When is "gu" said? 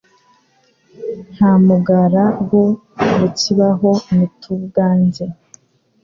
2.47-2.61